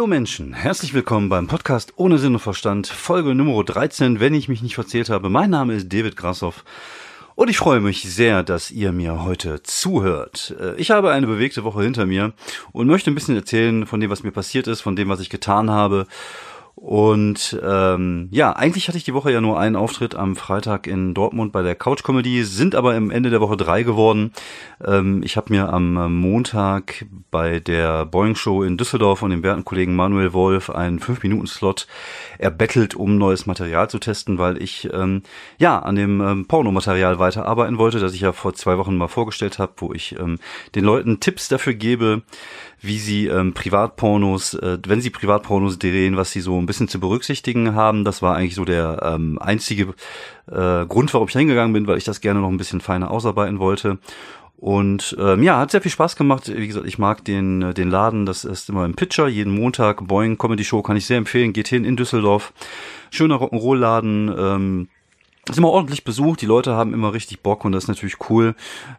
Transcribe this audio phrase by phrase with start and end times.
[0.00, 4.48] Hallo Menschen, herzlich willkommen beim Podcast Ohne Sinn und Verstand, Folge Nummer 13, wenn ich
[4.48, 5.28] mich nicht verzählt habe.
[5.28, 6.64] Mein Name ist David Grassoff
[7.34, 10.56] und ich freue mich sehr, dass ihr mir heute zuhört.
[10.58, 12.32] Äh, ich habe eine bewegte Woche hinter mir
[12.72, 15.28] und möchte ein bisschen erzählen von dem, was mir passiert ist, von dem, was ich
[15.28, 16.06] getan habe
[16.80, 21.12] und ähm, ja, eigentlich hatte ich die Woche ja nur einen Auftritt am Freitag in
[21.12, 24.32] Dortmund bei der Couch Comedy, sind aber im Ende der Woche drei geworden.
[24.82, 29.66] Ähm, ich habe mir am Montag bei der Boeing Show in Düsseldorf von dem werten
[29.66, 31.86] Kollegen Manuel Wolf einen 5-Minuten-Slot
[32.38, 35.22] erbettelt, um neues Material zu testen, weil ich ähm,
[35.58, 39.58] ja an dem ähm, Pornomaterial weiterarbeiten wollte, das ich ja vor zwei Wochen mal vorgestellt
[39.58, 40.38] habe, wo ich ähm,
[40.74, 42.22] den Leuten Tipps dafür gebe,
[42.80, 47.00] wie sie ähm, Privatpornos, äh, wenn sie Privatpornos drehen, was sie so ein bisschen zu
[47.00, 48.04] berücksichtigen haben.
[48.04, 49.94] Das war eigentlich so der ähm, einzige
[50.46, 53.58] äh, Grund, warum ich hingegangen bin, weil ich das gerne noch ein bisschen feiner ausarbeiten
[53.58, 53.98] wollte.
[54.56, 56.52] Und ähm, ja, hat sehr viel Spaß gemacht.
[56.54, 58.26] Wie gesagt, ich mag den, äh, den Laden.
[58.26, 60.06] Das ist immer im Pitcher, jeden Montag.
[60.06, 61.54] Boeing Comedy Show kann ich sehr empfehlen.
[61.54, 62.52] Geht hin in Düsseldorf.
[63.10, 64.34] Schöner Rock'n'Roll-Laden.
[64.38, 64.88] Ähm,
[65.48, 68.54] ist immer ordentlich besucht, die Leute haben immer richtig Bock und das ist natürlich cool,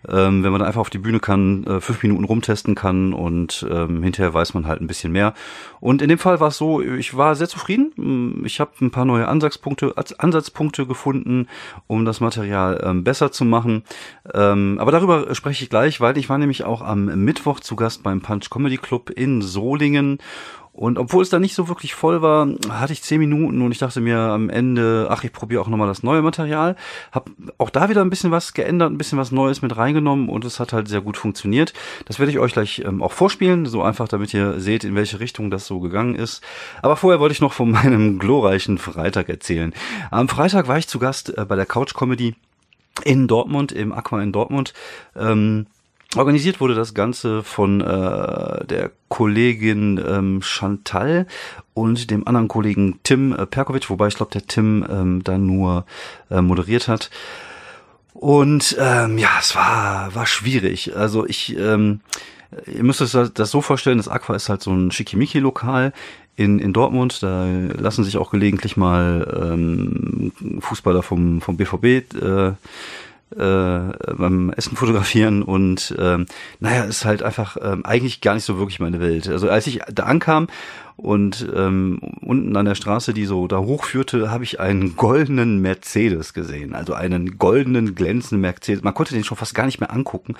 [0.08, 3.66] ähm, wenn man dann einfach auf die Bühne kann, äh, fünf Minuten rumtesten kann und
[3.70, 5.34] ähm, hinterher weiß man halt ein bisschen mehr.
[5.80, 7.92] Und in dem Fall war es so, ich war sehr zufrieden.
[7.96, 11.48] Mm, ich habe ein paar neue Ansatzpunkte, Ansatzpunkte gefunden,
[11.88, 13.84] um das Material ähm, besser zu machen.
[14.34, 18.04] Ähm, aber darüber spreche ich gleich, weil ich war nämlich auch am Mittwoch zu Gast
[18.04, 20.20] beim Punch Comedy Club in Solingen
[20.74, 23.78] und obwohl es da nicht so wirklich voll war, hatte ich zehn Minuten und ich
[23.78, 26.78] dachte mir am Ende, ach, ich probiere auch nochmal das neue Material.
[27.12, 30.46] Hab auch da wieder ein bisschen was geändert, ein bisschen was Neues mit reingenommen und
[30.46, 31.74] es hat halt sehr gut funktioniert.
[32.06, 35.20] Das werde ich euch gleich ähm, auch vorspielen, so einfach, damit ihr seht, in welche
[35.20, 36.42] Richtung das so gegangen ist.
[36.82, 39.74] Aber vorher wollte ich noch von meinem glorreichen Freitag erzählen.
[40.10, 42.36] Am Freitag war ich zu Gast äh, bei der Couch Comedy
[43.04, 44.74] in Dortmund, im Aqua in Dortmund.
[45.18, 45.66] Ähm,
[46.18, 51.26] Organisiert wurde das Ganze von äh, der Kollegin ähm, Chantal
[51.74, 55.86] und dem anderen Kollegen Tim äh, Perkovic, wobei ich glaube, der Tim ähm, da nur
[56.30, 57.10] äh, moderiert hat.
[58.14, 60.96] Und ähm, ja, es war, war schwierig.
[60.98, 62.02] Also ich, ähm,
[62.68, 65.94] ihr müsst euch das so vorstellen, das Aqua ist halt so ein Schickimicki-Lokal
[66.36, 67.24] in, in Dortmund.
[67.24, 71.86] Da lassen sich auch gelegentlich mal ähm, Fußballer vom, vom BVB
[72.22, 72.52] äh,
[73.36, 76.26] äh, beim Essen fotografieren und ähm,
[76.60, 79.28] naja, ist halt einfach ähm, eigentlich gar nicht so wirklich meine Welt.
[79.28, 80.48] Also als ich da ankam
[80.98, 86.34] und ähm, unten an der Straße, die so da hochführte, habe ich einen goldenen Mercedes
[86.34, 86.76] gesehen.
[86.76, 88.84] Also einen goldenen, glänzenden Mercedes.
[88.84, 90.36] Man konnte den schon fast gar nicht mehr angucken,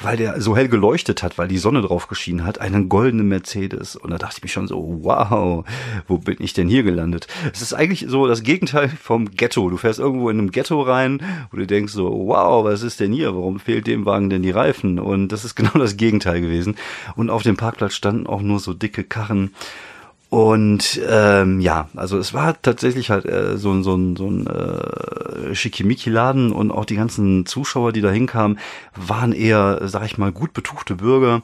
[0.00, 2.60] weil der so hell geleuchtet hat, weil die Sonne drauf geschienen hat.
[2.60, 3.96] Einen goldenen Mercedes.
[3.96, 5.64] Und da dachte ich mich schon so, wow,
[6.06, 7.26] wo bin ich denn hier gelandet?
[7.52, 9.70] Es ist eigentlich so das Gegenteil vom Ghetto.
[9.70, 13.12] Du fährst irgendwo in einem Ghetto rein, wo du denkst so, wow, was ist denn
[13.12, 13.34] hier?
[13.34, 14.98] Warum fehlt dem Wagen denn die Reifen?
[14.98, 16.76] Und das ist genau das Gegenteil gewesen.
[17.16, 19.52] Und auf dem Parkplatz standen auch nur so dicke Karren.
[20.32, 24.46] Und ähm, ja, also es war tatsächlich halt äh, so, ein so ein, so ein
[24.46, 28.58] äh, Schickimicki-Laden und auch die ganzen Zuschauer, die da hinkamen,
[28.96, 31.42] waren eher, sag ich mal, gut betuchte Bürger.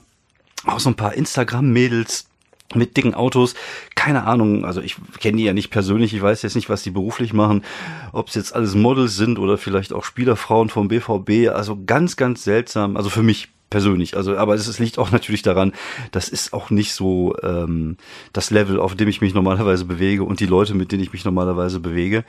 [0.65, 2.29] Auch so ein paar Instagram-Mädels,
[2.75, 3.55] mit dicken Autos.
[3.95, 6.91] Keine Ahnung, also ich kenne die ja nicht persönlich, ich weiß jetzt nicht, was die
[6.91, 7.65] beruflich machen,
[8.13, 11.51] ob es jetzt alles Models sind oder vielleicht auch Spielerfrauen vom BVB.
[11.53, 12.97] Also ganz, ganz seltsam.
[12.97, 14.17] Also für mich persönlich.
[14.17, 15.73] Also, aber es, liegt auch natürlich daran,
[16.11, 17.97] das ist auch nicht so ähm,
[18.33, 21.25] das Level, auf dem ich mich normalerweise bewege und die Leute, mit denen ich mich
[21.25, 22.25] normalerweise bewege.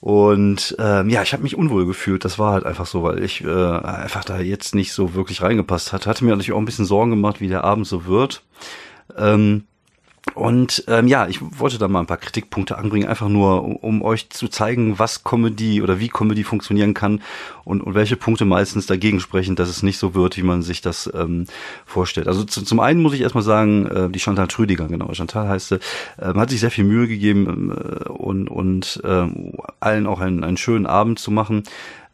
[0.00, 2.24] Und ähm, ja, ich habe mich unwohl gefühlt.
[2.24, 5.92] Das war halt einfach so, weil ich äh, einfach da jetzt nicht so wirklich reingepasst
[5.92, 6.06] hat.
[6.06, 8.44] Hatte mir natürlich auch ein bisschen Sorgen gemacht, wie der Abend so wird.
[9.16, 9.64] Ähm,
[10.34, 14.02] und ähm, ja, ich wollte da mal ein paar Kritikpunkte anbringen, einfach nur, um, um,
[14.02, 17.22] euch zu zeigen, was Comedy oder wie Comedy funktionieren kann
[17.64, 20.80] und, und welche Punkte meistens dagegen sprechen, dass es nicht so wird, wie man sich
[20.80, 21.46] das ähm,
[21.84, 22.28] vorstellt.
[22.28, 25.68] Also zu, zum einen muss ich erstmal sagen, äh, die Chantal Trüdiger, genau, Chantal heißt
[25.68, 25.80] sie,
[26.18, 29.26] äh, hat sich sehr viel Mühe gegeben äh, und, und äh,
[29.80, 31.64] allen auch einen, einen schönen Abend zu machen.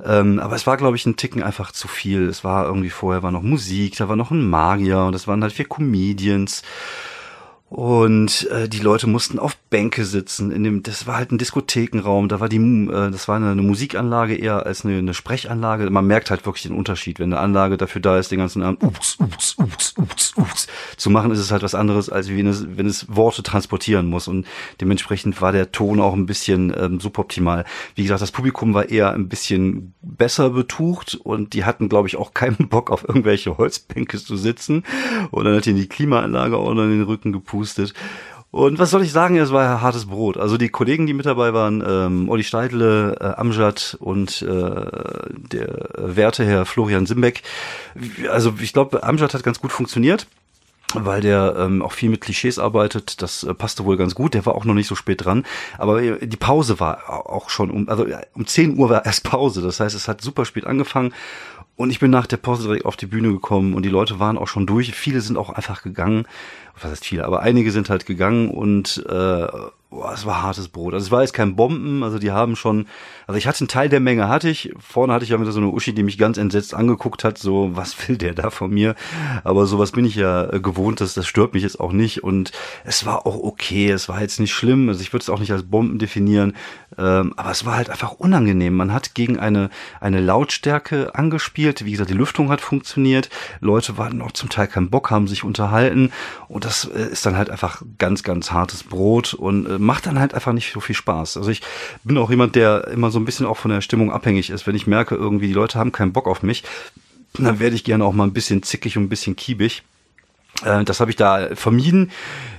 [0.05, 2.29] Ähm, aber es war, glaube ich, ein Ticken einfach zu viel.
[2.29, 5.43] Es war irgendwie vorher war noch Musik, da war noch ein Magier und das waren
[5.43, 6.63] halt vier Comedians.
[7.75, 10.53] Und äh, die Leute mussten auf Bänke sitzen.
[10.53, 12.29] In dem, das war halt ein Diskothekenraum.
[12.29, 15.91] Da war die, äh, das war eine, eine Musikanlage eher als eine, eine Sprechanlage.
[15.91, 18.85] Man merkt halt wirklich den Unterschied, wenn eine Anlage dafür da ist, den ganzen Abend
[18.85, 22.65] ups, ups, ups, ups, ups, zu machen, ist es halt was anderes, als wenn es,
[22.77, 24.29] wenn es Worte transportieren muss.
[24.29, 24.47] Und
[24.81, 27.65] dementsprechend war der Ton auch ein bisschen ähm, suboptimal.
[27.97, 32.15] Wie gesagt, das Publikum war eher ein bisschen besser betucht und die hatten, glaube ich,
[32.19, 34.85] auch keinen Bock auf irgendwelche Holzbänke zu sitzen.
[35.33, 37.95] Und dann hat ihnen die Klimaanlage auch noch in den Rücken gepustet gepustet.
[38.51, 40.37] Und was soll ich sagen, es war hartes Brot.
[40.37, 45.89] Also die Kollegen, die mit dabei waren, ähm, Olli Steidle, äh, Amjad und äh, der
[45.97, 47.43] Werteherr Florian Simbeck.
[48.31, 50.29] Also ich glaube, Amjad hat ganz gut funktioniert.
[50.97, 53.21] weil der ähm, auch viel mit Klischees arbeitet.
[53.21, 54.35] Das äh, passte wohl ganz gut.
[54.35, 55.45] Der war auch noch nicht so spät dran.
[55.77, 59.63] Aber äh, die Pause war auch schon um, also um 10 Uhr war erst Pause.
[59.63, 61.13] Das heißt, es hat super spät angefangen.
[61.77, 64.39] Und ich bin nach der Pause direkt auf die Bühne gekommen und die Leute waren
[64.39, 64.95] auch schon durch.
[64.95, 66.27] Viele sind auch einfach gegangen.
[66.81, 67.25] Was heißt viele?
[67.25, 69.47] Aber einige sind halt gegangen und äh,
[69.95, 70.93] boah, es war hartes Brot.
[70.93, 72.87] Also es war jetzt kein Bomben, also die haben schon,
[73.27, 74.73] also ich hatte einen Teil der Menge, hatte ich.
[74.79, 77.71] Vorne hatte ich ja wieder so eine Uschi, die mich ganz entsetzt angeguckt hat, so,
[77.75, 78.97] was will der da von mir?
[79.45, 82.25] Aber sowas bin ich ja äh, gewohnt, das, das stört mich jetzt auch nicht.
[82.25, 82.53] Und
[82.85, 85.53] es war auch okay, es war jetzt nicht schlimm, also ich würde es auch nicht
[85.53, 86.55] als Bomben definieren,
[86.99, 88.75] ähm, aber es war halt einfach unangenehm.
[88.75, 89.71] Man hat gegen eine,
[90.01, 93.31] eine Lautstärke angespielt, wie gesagt, die Lüftung hat funktioniert,
[93.61, 96.13] Leute waren auch zum Teil keinen Bock, haben sich unterhalten
[96.49, 100.19] und das äh, ist dann halt einfach ganz, ganz hartes Brot und äh, macht dann
[100.19, 101.37] halt einfach nicht so viel Spaß.
[101.37, 101.63] Also ich
[102.05, 104.67] bin auch jemand, der immer so ein bisschen auch von der Stimmung abhängig ist.
[104.67, 106.65] Wenn ich merke, irgendwie die Leute haben keinen Bock auf mich,
[107.35, 109.83] dann werde ich gerne auch mal ein bisschen zickig und ein bisschen kiebig.
[110.63, 112.11] Äh, das habe ich da vermieden.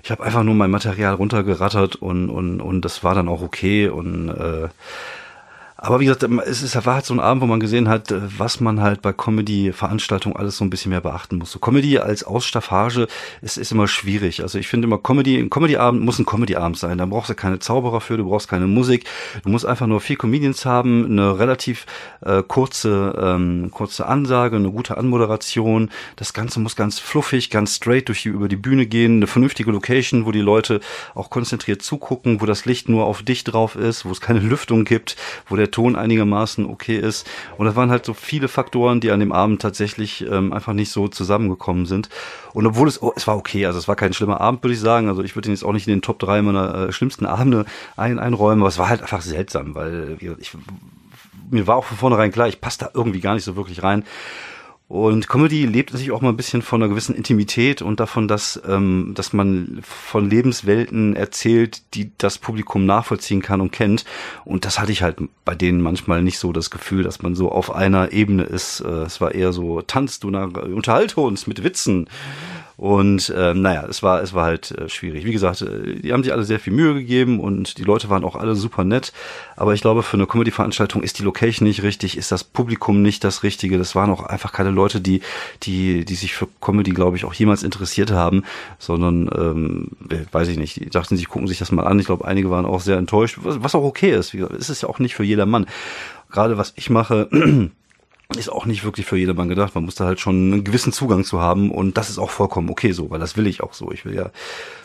[0.03, 3.87] Ich habe einfach nur mein Material runtergerattert und, und, und das war dann auch okay.
[3.87, 4.69] Und äh,
[5.85, 8.19] aber wie gesagt, es ist, war halt so ein Abend, wo man gesehen hat, äh,
[8.39, 11.51] was man halt bei Comedy-Veranstaltungen alles so ein bisschen mehr beachten muss.
[11.51, 13.07] So Comedy als Ausstaffage
[13.43, 14.41] ist, ist immer schwierig.
[14.41, 16.97] Also ich finde immer Comedy, ein Comedy-Abend muss ein Comedy-Abend sein.
[16.97, 19.05] Da brauchst du keine Zauberer für, du brauchst keine Musik.
[19.43, 21.85] Du musst einfach nur vier Comedians haben, eine relativ
[22.21, 25.91] äh, kurze, ähm, kurze Ansage, eine gute Anmoderation.
[26.15, 29.17] Das Ganze muss ganz fluffig, ganz straight durch die, über die Bühne gehen.
[29.17, 30.79] Eine vernünftige Location, wo die Leute
[31.13, 34.83] auch konzentriert zugucken, wo das Licht nur auf dich drauf ist, wo es keine Lüftung
[34.83, 35.15] gibt,
[35.47, 37.27] wo der Ton einigermaßen okay ist.
[37.57, 40.89] Und das waren halt so viele Faktoren, die an dem Abend tatsächlich ähm, einfach nicht
[40.89, 42.07] so zusammengekommen sind.
[42.53, 44.79] Und obwohl es, oh, es war okay, also es war kein schlimmer Abend, würde ich
[44.79, 45.09] sagen.
[45.09, 47.65] Also ich würde ihn jetzt auch nicht in den Top 3 meiner äh, schlimmsten Abende
[47.97, 50.55] ein, einräumen, aber es war halt einfach seltsam, weil ich,
[51.51, 54.05] mir war auch von vornherein klar, ich passe da irgendwie gar nicht so wirklich rein.
[54.87, 58.61] Und Comedy lebt sich auch mal ein bisschen von einer gewissen Intimität und davon, dass,
[58.67, 64.05] ähm, dass man von Lebenswelten erzählt, die das Publikum nachvollziehen kann und kennt.
[64.43, 67.51] Und das hatte ich halt bei denen manchmal nicht so das Gefühl, dass man so
[67.51, 68.81] auf einer Ebene ist.
[68.81, 72.07] Äh, es war eher so, tanzt du, nach, unterhalte uns mit Witzen.
[72.77, 75.23] Und ähm, naja, es war, es war halt äh, schwierig.
[75.25, 78.25] Wie gesagt, äh, die haben sich alle sehr viel Mühe gegeben und die Leute waren
[78.25, 79.13] auch alle super nett.
[79.55, 83.23] Aber ich glaube, für eine Comedy-Veranstaltung ist die Location nicht richtig, ist das Publikum nicht
[83.23, 83.77] das Richtige.
[83.77, 85.21] Das waren auch einfach keine Leute, die,
[85.63, 88.43] die, die sich für Comedy, glaube ich, auch jemals interessiert haben,
[88.77, 89.91] sondern ähm,
[90.31, 91.99] weiß ich nicht, die dachten, sie gucken sich das mal an.
[91.99, 94.33] Ich glaube, einige waren auch sehr enttäuscht, was, was auch okay ist.
[94.33, 95.65] Wie gesagt, ist es ja auch nicht für jedermann.
[96.29, 97.29] Gerade was ich mache.
[98.35, 99.75] ist auch nicht wirklich für jedermann gedacht.
[99.75, 102.69] Man muss da halt schon einen gewissen Zugang zu haben und das ist auch vollkommen
[102.69, 103.91] okay so, weil das will ich auch so.
[103.91, 104.31] Ich will ja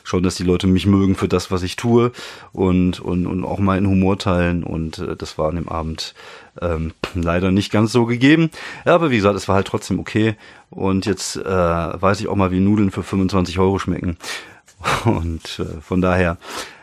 [0.05, 2.13] schon, dass die Leute mich mögen für das, was ich tue
[2.53, 6.15] und und und auch meinen Humor teilen und äh, das war an dem Abend
[6.61, 8.51] ähm, leider nicht ganz so gegeben.
[8.85, 10.37] Ja, aber wie gesagt, es war halt trotzdem okay
[10.69, 14.19] und jetzt äh, weiß ich auch mal, wie Nudeln für 25 Euro schmecken
[15.07, 16.37] und äh, von daher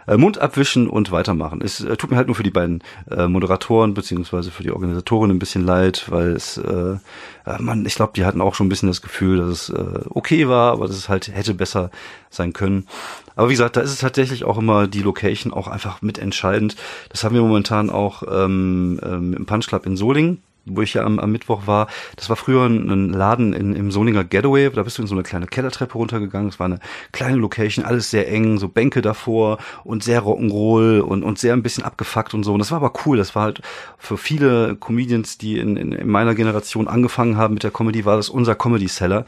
[0.08, 1.62] äh, Mund abwischen und weitermachen.
[1.62, 5.32] Es äh, tut mir halt nur für die beiden äh, Moderatoren beziehungsweise für die Organisatoren
[5.32, 6.98] ein bisschen leid, weil es, äh,
[7.46, 10.00] äh, man, ich glaube, die hatten auch schon ein bisschen das Gefühl, dass es äh,
[10.10, 11.92] okay war, aber dass es halt hätte besser
[12.30, 12.88] sein können.
[13.36, 16.76] Aber wie gesagt, da ist es tatsächlich auch immer die Location auch einfach mitentscheidend.
[17.10, 21.04] Das haben wir momentan auch ähm, ähm, im Punch Club in Solingen wo ich ja
[21.04, 24.98] am, am Mittwoch war, das war früher ein Laden in, im Solinger Getaway, da bist
[24.98, 26.80] du in so eine kleine Kellertreppe runtergegangen, es war eine
[27.12, 31.64] kleine Location, alles sehr eng, so Bänke davor und sehr Rock'n'Roll und, und sehr ein
[31.64, 32.54] bisschen abgefuckt und so.
[32.54, 33.62] Und das war aber cool, das war halt
[33.98, 38.18] für viele Comedians, die in, in, in meiner Generation angefangen haben mit der Comedy, war
[38.18, 39.26] das unser Comedy-Seller.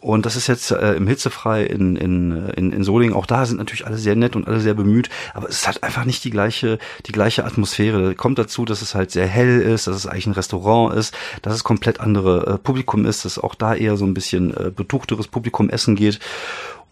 [0.00, 3.16] Und das ist jetzt äh, im Hitzefrei in, in, in, in Solingen.
[3.16, 6.04] Auch da sind natürlich alle sehr nett und alle sehr bemüht, aber es halt einfach
[6.04, 8.14] nicht die gleiche, die gleiche Atmosphäre.
[8.14, 11.54] Kommt dazu, dass es halt sehr hell ist, dass es eigentlich ein Restaurant ist, dass
[11.54, 15.28] es komplett andere äh, Publikum ist, dass auch da eher so ein bisschen äh, betuchteres
[15.28, 16.20] Publikum essen geht.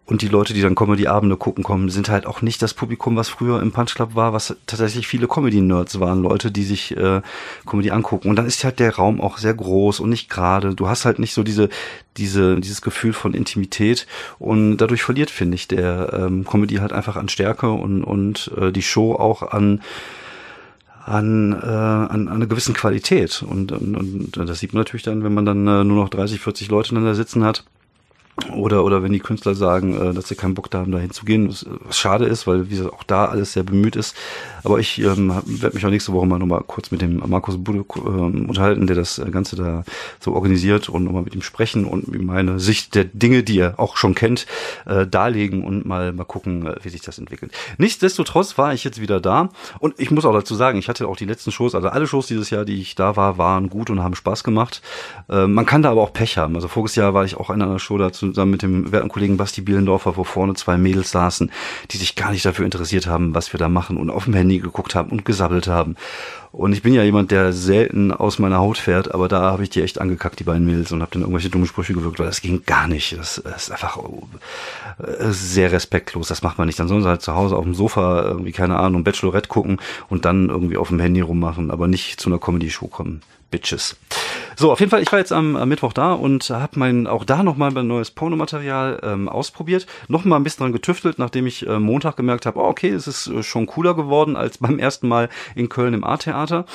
[0.07, 3.31] Und die Leute, die dann Comedy-Abende gucken kommen, sind halt auch nicht das Publikum, was
[3.31, 7.23] früher im Punch Club war, was tatsächlich viele Comedy-Nerds waren, Leute, die sich äh,
[7.65, 8.29] Comedy angucken.
[8.29, 10.75] Und dann ist halt der Raum auch sehr groß und nicht gerade.
[10.75, 11.71] Du hast halt nicht so diese,
[12.19, 14.07] diese, dieses Gefühl von Intimität
[14.39, 18.73] und dadurch verliert, finde ich, der ähm, Comedy halt einfach an Stärke und, und äh,
[18.73, 19.81] die Show auch an
[21.07, 23.43] an, äh, an, an einer gewissen Qualität.
[23.47, 26.41] Und, und, und das sieht man natürlich dann, wenn man dann äh, nur noch 30,
[26.41, 27.65] 40 Leute dann da sitzen hat
[28.53, 31.49] oder, oder wenn die Künstler sagen, äh, dass sie keinen Bock da haben, da hinzugehen,
[31.49, 34.17] was, schade ist, weil wie gesagt, auch da alles sehr bemüht ist.
[34.65, 37.85] Aber ich ähm, werde mich auch nächste Woche mal nochmal kurz mit dem Markus Bude
[37.97, 39.85] ähm, unterhalten, der das Ganze da
[40.21, 43.97] so organisiert und nochmal mit ihm sprechen und meine Sicht der Dinge, die er auch
[43.97, 44.47] schon kennt,
[44.87, 47.53] äh, darlegen und mal, mal gucken, äh, wie sich das entwickelt.
[47.79, 51.17] Nichtsdestotrotz war ich jetzt wieder da und ich muss auch dazu sagen, ich hatte auch
[51.17, 54.03] die letzten Shows, also alle Shows dieses Jahr, die ich da war, waren gut und
[54.03, 54.83] haben Spaß gemacht.
[55.29, 56.57] Äh, man kann da aber auch Pech haben.
[56.57, 59.37] Also voriges Jahr war ich auch in einer Show dazu zusammen mit dem werten Kollegen
[59.37, 61.51] Basti Bielendorfer, wo vorne zwei Mädels saßen,
[61.91, 64.59] die sich gar nicht dafür interessiert haben, was wir da machen und auf dem Handy
[64.59, 65.97] geguckt haben und gesabbelt haben.
[66.55, 69.71] Und ich bin ja jemand, der selten aus meiner Haut fährt, aber da habe ich
[69.71, 72.43] die echt angekackt, die beiden Mädels, und habe dann irgendwelche dummen Sprüche gewirkt, weil das
[72.43, 73.19] ging gar nicht.
[73.19, 76.29] Das, ist einfach äh, sehr respektlos.
[76.29, 76.79] Das macht man nicht.
[76.79, 80.25] Dann sollen sie halt zu Hause auf dem Sofa irgendwie, keine Ahnung, Bachelorette gucken und
[80.25, 83.23] dann irgendwie auf dem Handy rummachen, aber nicht zu einer Comedy-Show kommen.
[83.55, 83.97] Bitches.
[84.57, 87.23] So, auf jeden Fall, ich war jetzt am, am Mittwoch da und habe mein auch
[87.25, 89.87] da nochmal mein neues Pornomaterial ähm, ausprobiert.
[90.09, 93.29] Nochmal ein bisschen dran getüftelt, nachdem ich äh, Montag gemerkt habe, oh, okay, es ist
[93.29, 96.67] äh, schon cooler geworden als beim ersten Mal in Köln im A-Theater.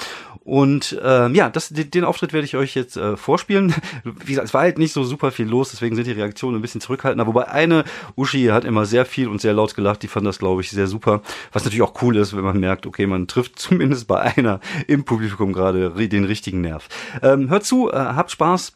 [0.44, 3.74] Und ähm, ja, das, den, den Auftritt werde ich euch jetzt äh, vorspielen.
[4.04, 6.62] Wie gesagt, es war halt nicht so super viel los, deswegen sind die Reaktionen ein
[6.62, 7.28] bisschen zurückhaltender.
[7.28, 7.84] Wobei eine
[8.16, 10.88] Uschi hat immer sehr viel und sehr laut gelacht, die fand das, glaube ich, sehr
[10.88, 11.22] super.
[11.52, 15.04] Was natürlich auch cool ist, wenn man merkt, okay, man trifft zumindest bei einer im
[15.04, 16.88] Publikum gerade den richtigen Nerv.
[17.22, 18.74] Ähm, hört zu, äh, habt Spaß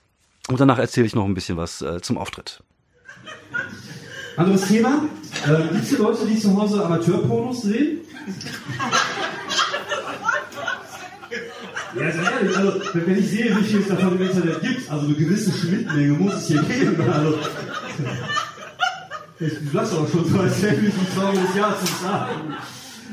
[0.50, 2.62] und danach erzähle ich noch ein bisschen was äh, zum Auftritt.
[4.36, 5.06] Anderes Thema.
[5.46, 8.02] Äh, Gibt es hier Leute, die zu Hause Amateurpornos sehen?
[11.96, 15.06] Ja, sehr ehrlich, also wenn ich sehe, wie viel es davon im Internet gibt, also
[15.06, 16.96] eine gewisse Schnittmenge muss es hier geben.
[17.12, 17.38] Also,
[19.40, 22.54] ich lasse auch schon so, als wäre ich ein trauriges Jahr zu sagen.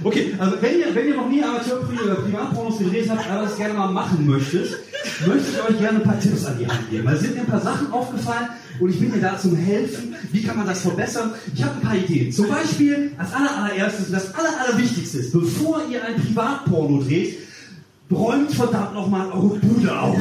[0.02, 3.56] Okay, also wenn ihr, wenn ihr noch nie Amateur- oder Privatpornos gedreht habt, aber das
[3.56, 4.70] gerne mal machen möchtet,
[5.26, 7.04] möchte ich euch gerne ein paar Tipps an die Hand geben.
[7.04, 10.14] Weil sind mir ein paar Sachen aufgefallen und ich bin dir da zum Helfen.
[10.32, 11.32] Wie kann man das verbessern?
[11.54, 12.32] Ich habe ein paar Ideen.
[12.32, 17.36] Zum Beispiel als aller, allererstes, das aller, allerwichtigste ist, bevor ihr ein Privatporno dreht,
[18.10, 20.18] räumt verdammt nochmal eure Bude auf.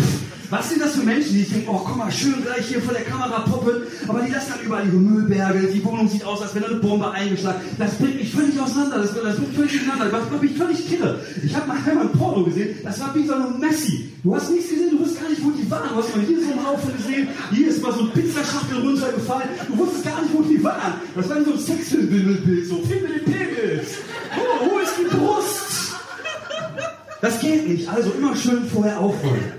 [0.51, 3.03] Was sind das für Menschen, die denken, oh, komm mal, schön gleich hier vor der
[3.03, 6.65] Kamera poppen, aber die lassen dann überall ihre Müllberge, die Wohnung sieht aus, als wäre
[6.65, 7.61] eine Bombe eingeschlagen.
[7.77, 10.89] Das bringt mich völlig auseinander, das, das bringt mich völlig auseinander, das macht mich völlig
[10.89, 11.19] kirre.
[11.43, 14.11] Ich habe mal einmal ein Porno gesehen, das war wie so eine Messi.
[14.23, 15.89] Du hast nichts gesehen, du wusstest gar nicht, wo die waren.
[15.89, 19.49] Du hast mal hier so einen Haufen gesehen, hier ist mal so ein Pizzaschachtel runtergefallen.
[19.67, 20.93] Du wusstest gar nicht, wo die waren.
[21.15, 24.01] Das war wie so ein Sexfilmbild, so Pegels.
[27.21, 29.53] Das geht nicht, also immer schön vorher aufräumen.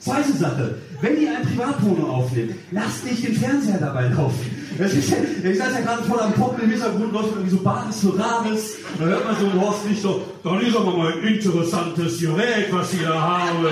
[0.00, 4.50] Zweite Sache, wenn ihr ein Privatporno aufnehmt, lasst nicht den Fernseher dabei laufen.
[4.78, 8.76] Ich saß ja gerade voll am Poppen im Hintergrund, läuft irgendwie so Bares für Rares.
[8.98, 12.66] Da hört man so ein Horst nicht so, dann ist aber mal ein interessantes Gerät,
[12.70, 13.66] was Sie da haben.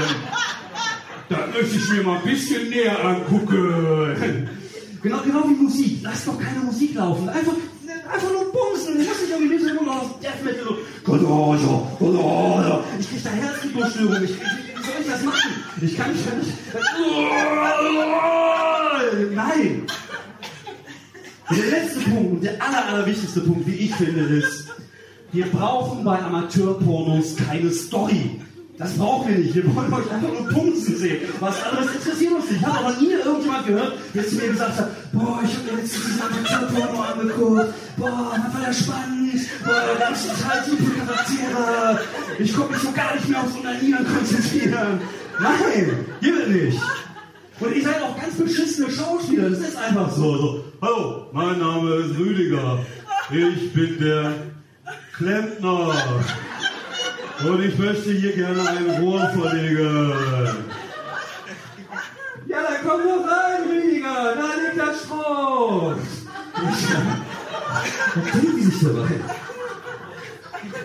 [1.28, 4.48] Das möchte ich mir mal ein bisschen näher angucken.
[5.02, 5.98] Genau, genau wie Musik.
[6.02, 7.28] Lasst doch keine Musik laufen.
[7.28, 7.54] Einfach,
[8.12, 9.00] einfach nur bumsen.
[9.00, 11.88] Ich lass nicht irgendwie im Hintergrund noch Death Metal so.
[12.98, 14.24] Ich krieg da Herzrhythmusstörung.
[14.24, 15.50] Ich, ich, wie soll ich das machen?
[15.80, 16.24] Ich kann nicht.
[19.34, 19.86] Nein!
[21.50, 24.68] Der letzte Punkt und der aller, allerwichtigste Punkt, wie ich finde, ist,
[25.32, 28.40] wir brauchen bei Amateurpornos keine Story.
[28.82, 29.54] Das brauchen wir nicht.
[29.54, 31.28] Wir wollen euch einfach nur Punkten sehen.
[31.38, 32.60] Was anderes interessiert uns nicht.
[32.60, 35.80] Ich habe aber nie irgendjemand gehört, der zu mir gesagt hat, boah, ich habe mir
[35.80, 37.74] letztens diesen Amateurporno angeguckt.
[37.96, 39.40] Boah, was war das spannend.
[39.64, 42.00] Boah, da ist total super Charaktere.
[42.40, 45.00] Ich konnte mich so gar nicht mehr auf so einer Nieren konzentrieren.
[45.38, 46.80] Nein, hier wird nicht.
[47.60, 49.50] Und ihr seid auch ganz beschissene Schauspieler.
[49.50, 50.36] Das ist einfach so.
[50.36, 50.64] so.
[50.82, 52.80] Hallo, mein Name ist Rüdiger.
[53.30, 54.32] Ich bin der
[55.16, 55.94] Klempner.
[57.44, 60.12] Und ich möchte hier gerne ein Rohr verlegen.
[62.46, 64.34] Ja, dann komm doch rein, Rüdiger.
[64.36, 65.98] Da liegt das Schrott.
[68.14, 69.08] Was kriegen die sich dabei?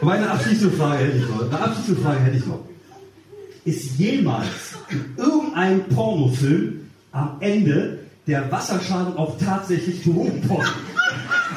[0.01, 1.41] Aber eine abschließende Frage hätte ich noch.
[1.41, 2.59] Eine abschließende Frage hätte ich noch.
[3.65, 10.69] Ist jemals in irgendeinem Pornofilm am Ende der Wasserschaden auch tatsächlich Drogenporno?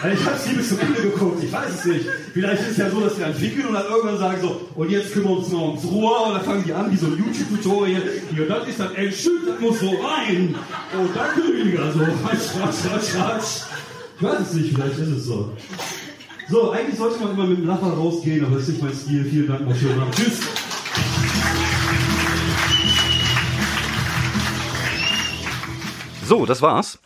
[0.02, 2.06] Ich habe bis zum Ende geguckt, ich weiß es nicht.
[2.32, 5.12] Vielleicht ist es ja so, dass sie entwickeln und dann irgendwann sagen so, und jetzt
[5.12, 8.02] kümmern wir uns mal ums Rohr und dann fangen die an, wie so ein YouTube-Tutorial.
[8.34, 10.54] Hier, das ist das Endschild, das muss so rein.
[10.96, 11.92] Oh, danke, Rüdiger.
[11.92, 13.62] So, ratsch, ratsch, ratsch, ratsch.
[14.16, 15.52] Ich weiß es nicht, vielleicht ist es so.
[16.48, 19.24] So, eigentlich sollte man immer mit dem Lacher rausgehen, aber das ist nicht mein Stil.
[19.24, 20.14] Vielen Dank, noch schönen Abend.
[20.14, 20.40] Tschüss.
[26.26, 26.98] So, das war's.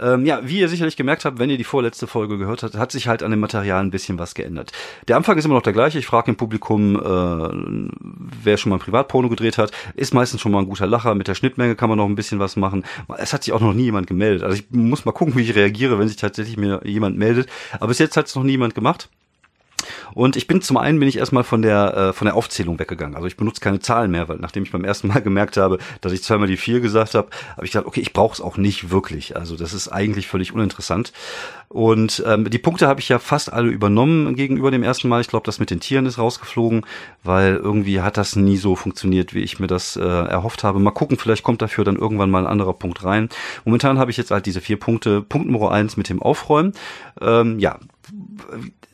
[0.00, 2.92] Ähm, ja, wie ihr sicherlich gemerkt habt, wenn ihr die vorletzte Folge gehört habt, hat
[2.92, 4.72] sich halt an dem Material ein bisschen was geändert.
[5.08, 5.98] Der Anfang ist immer noch der gleiche.
[5.98, 7.90] Ich frage im Publikum, äh,
[8.42, 11.14] wer schon mal ein Privatporno gedreht hat, ist meistens schon mal ein guter Lacher.
[11.14, 12.84] Mit der Schnittmenge kann man noch ein bisschen was machen.
[13.18, 14.42] Es hat sich auch noch nie jemand gemeldet.
[14.42, 17.48] Also ich muss mal gucken, wie ich reagiere, wenn sich tatsächlich mir jemand meldet.
[17.74, 19.08] Aber bis jetzt hat es noch niemand gemacht.
[20.14, 23.16] Und ich bin zum einen bin ich erstmal von der äh, von der Aufzählung weggegangen.
[23.16, 26.12] Also ich benutze keine Zahlen mehr, weil nachdem ich beim ersten Mal gemerkt habe, dass
[26.12, 28.90] ich zweimal die vier gesagt habe, habe ich gesagt, okay, ich brauche es auch nicht
[28.90, 29.36] wirklich.
[29.36, 31.12] Also das ist eigentlich völlig uninteressant.
[31.68, 35.20] Und ähm, die Punkte habe ich ja fast alle übernommen gegenüber dem ersten Mal.
[35.20, 36.84] Ich glaube, das mit den Tieren ist rausgeflogen,
[37.22, 40.80] weil irgendwie hat das nie so funktioniert, wie ich mir das äh, erhofft habe.
[40.80, 43.28] Mal gucken, vielleicht kommt dafür dann irgendwann mal ein anderer Punkt rein.
[43.64, 45.22] Momentan habe ich jetzt halt diese vier Punkte.
[45.22, 46.72] Punkt Nummer eins mit dem Aufräumen.
[47.20, 47.78] Ähm, ja,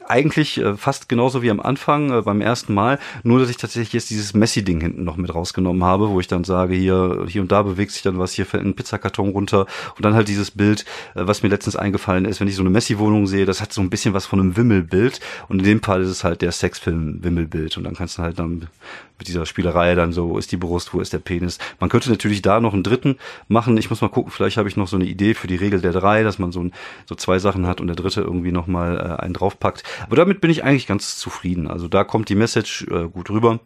[0.09, 3.93] eigentlich äh, fast genauso wie am Anfang äh, beim ersten Mal, nur dass ich tatsächlich
[3.93, 7.53] jetzt dieses Messi-Ding hinten noch mit rausgenommen habe, wo ich dann sage, hier, hier und
[7.53, 10.85] da bewegt sich dann was, hier fällt ein Pizzakarton runter und dann halt dieses Bild,
[11.15, 13.81] äh, was mir letztens eingefallen ist, wenn ich so eine Messi-Wohnung sehe, das hat so
[13.81, 17.77] ein bisschen was von einem Wimmelbild und in dem Fall ist es halt der Sexfilm-Wimmelbild
[17.77, 18.69] und dann kannst du halt dann
[19.19, 21.59] mit dieser Spielerei dann so, wo ist die Brust, wo ist der Penis.
[21.81, 23.17] Man könnte natürlich da noch einen dritten
[23.49, 23.77] machen.
[23.79, 25.93] Ich muss mal gucken, vielleicht habe ich noch so eine Idee für die Regel der
[25.93, 26.73] drei, dass man so, ein,
[27.07, 29.85] so zwei Sachen hat und der dritte irgendwie nochmal äh, einen draufpackt.
[30.05, 31.69] Aber damit bin ich eigentlich ganz zufrieden.
[31.69, 33.61] Also da kommt die Message äh, gut rüber.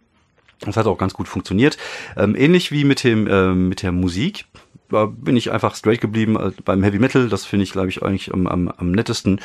[0.61, 1.79] Das hat auch ganz gut funktioniert.
[2.17, 4.45] Ähm, ähnlich wie mit dem äh, mit der Musik
[4.91, 7.29] da bin ich einfach straight geblieben äh, beim Heavy Metal.
[7.29, 9.41] Das finde ich, glaube ich, eigentlich am, am, am nettesten.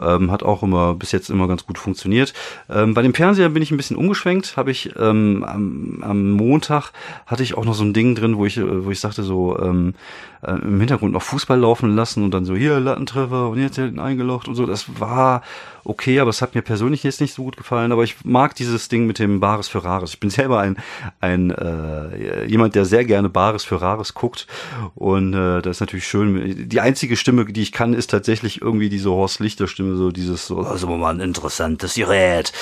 [0.00, 2.32] Ähm, hat auch immer bis jetzt immer ganz gut funktioniert.
[2.70, 4.56] Ähm, bei dem Fernseher bin ich ein bisschen umgeschwenkt.
[4.56, 6.92] Habe ich ähm, am, am Montag
[7.26, 9.58] hatte ich auch noch so ein Ding drin, wo ich äh, wo ich sagte so
[9.58, 9.94] ähm,
[10.42, 13.98] äh, im Hintergrund noch Fußball laufen lassen und dann so hier Lattentreffer und jetzt hinten
[13.98, 14.66] eingelocht und so.
[14.66, 15.42] Das war
[15.84, 17.92] okay, aber es hat mir persönlich jetzt nicht so gut gefallen.
[17.92, 20.10] Aber ich mag dieses Ding mit dem Bares für Rares.
[20.10, 20.76] Ich bin selber ein
[21.20, 24.46] ein äh, jemand, der sehr gerne Bares für Rares guckt
[24.94, 26.68] und äh, das ist natürlich schön.
[26.68, 30.46] Die einzige Stimme, die ich kann, ist tatsächlich irgendwie diese Horst Lichter Stimme so dieses
[30.46, 32.52] so, also mal ein interessantes Gerät.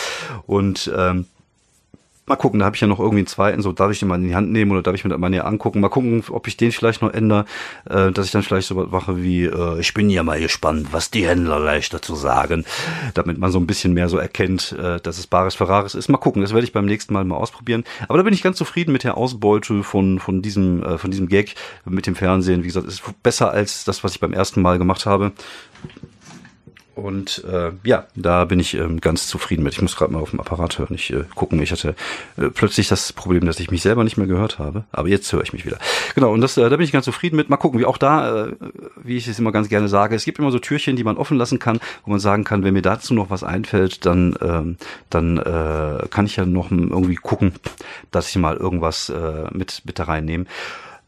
[0.47, 1.27] Und ähm,
[2.29, 4.17] Mal gucken, da habe ich ja noch irgendwie einen zweiten, so darf ich den mal
[4.17, 5.79] in die Hand nehmen oder darf ich mir das mal näher angucken.
[5.79, 7.45] Mal gucken, ob ich den vielleicht noch ändere,
[7.89, 10.89] äh, dass ich dann vielleicht so was mache wie, äh, ich bin ja mal gespannt,
[10.91, 12.65] was die Händler leicht dazu sagen,
[13.15, 16.09] damit man so ein bisschen mehr so erkennt, äh, dass es Bares Ferraris ist.
[16.09, 17.85] Mal gucken, das werde ich beim nächsten Mal mal ausprobieren.
[18.09, 21.29] Aber da bin ich ganz zufrieden mit der Ausbeute von, von diesem, äh, von diesem
[21.29, 21.55] Gag
[21.85, 22.65] mit dem Fernsehen.
[22.65, 25.31] Wie gesagt, ist besser als das, was ich beim ersten Mal gemacht habe.
[26.97, 29.75] Und äh, ja, da bin ich ähm, ganz zufrieden mit.
[29.75, 30.95] Ich muss gerade mal auf dem Apparat hören.
[30.95, 31.61] Ich äh, gucken.
[31.61, 31.95] Ich hatte
[32.39, 34.85] äh, plötzlich das Problem, dass ich mich selber nicht mehr gehört habe.
[34.93, 35.77] Aber jetzt höre ich mich wieder.
[36.15, 37.51] Genau, und das, äh, da bin ich ganz zufrieden mit.
[37.51, 38.53] Mal gucken, wie auch da, äh,
[39.05, 41.37] wie ich es immer ganz gerne sage, es gibt immer so Türchen, die man offen
[41.37, 44.79] lassen kann, wo man sagen kann, wenn mir dazu noch was einfällt, dann, ähm,
[45.11, 47.53] dann äh, kann ich ja noch irgendwie gucken,
[48.11, 50.47] dass ich mal irgendwas äh, mit, mit da reinnehme.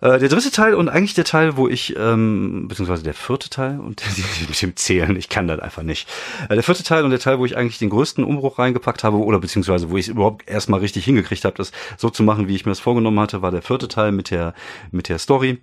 [0.01, 3.81] Äh, der dritte Teil und eigentlich der Teil, wo ich, ähm, beziehungsweise der vierte Teil
[3.81, 4.03] und
[4.49, 6.09] mit dem Zählen, ich kann das einfach nicht.
[6.49, 9.17] Äh, der vierte Teil und der Teil, wo ich eigentlich den größten Umbruch reingepackt habe,
[9.17, 12.55] oder beziehungsweise wo ich es überhaupt erstmal richtig hingekriegt habe, das so zu machen, wie
[12.55, 14.55] ich mir das vorgenommen hatte, war der vierte Teil mit der,
[14.93, 15.59] mit der Story.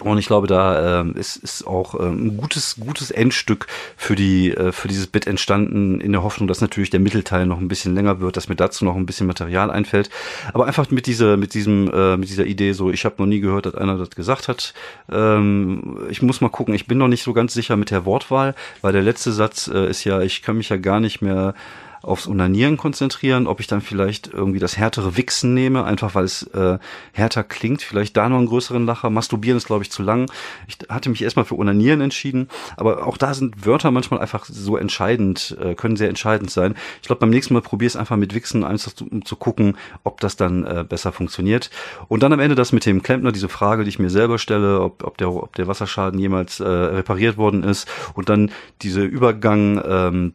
[0.00, 4.52] Und ich glaube, da ähm, ist, ist auch ähm, ein gutes, gutes Endstück für die,
[4.52, 7.94] äh, für dieses Bit entstanden, in der Hoffnung, dass natürlich der Mittelteil noch ein bisschen
[7.94, 10.08] länger wird, dass mir dazu noch ein bisschen Material einfällt.
[10.52, 13.40] Aber einfach mit dieser, mit diesem, äh, mit dieser Idee, so, ich habe noch nie
[13.40, 14.72] gehört, dass einer das gesagt hat.
[15.10, 18.54] Ähm, ich muss mal gucken, ich bin noch nicht so ganz sicher mit der Wortwahl,
[18.82, 21.54] weil der letzte Satz äh, ist ja, ich kann mich ja gar nicht mehr
[22.02, 26.42] aufs Unanieren konzentrieren, ob ich dann vielleicht irgendwie das härtere Wichsen nehme, einfach weil es
[26.48, 26.78] äh,
[27.12, 29.10] härter klingt, vielleicht da noch einen größeren Lacher.
[29.10, 30.30] Masturbieren ist, glaube ich, zu lang.
[30.66, 34.76] Ich hatte mich erstmal für Unanieren entschieden, aber auch da sind Wörter manchmal einfach so
[34.76, 36.74] entscheidend, äh, können sehr entscheidend sein.
[37.02, 40.20] Ich glaube, beim nächsten Mal probier es einfach mit Wichsen, einfach um zu gucken, ob
[40.20, 41.70] das dann äh, besser funktioniert.
[42.08, 44.80] Und dann am Ende das mit dem Klempner, diese Frage, die ich mir selber stelle,
[44.80, 48.50] ob, ob, der, ob der Wasserschaden jemals äh, repariert worden ist und dann
[48.82, 50.34] diese Übergang ähm,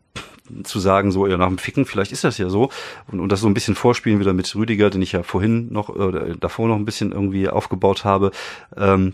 [0.64, 2.70] zu sagen, so, ja, nach dem Ficken, vielleicht ist das ja so.
[3.12, 5.96] Und, und das so ein bisschen vorspielen wieder mit Rüdiger, den ich ja vorhin noch,
[5.96, 8.32] äh, davor noch ein bisschen irgendwie aufgebaut habe.
[8.76, 9.14] Ähm,